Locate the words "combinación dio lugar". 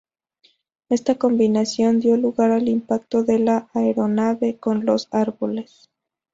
1.19-2.49